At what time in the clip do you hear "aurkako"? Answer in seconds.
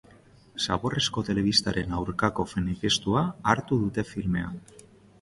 1.99-2.49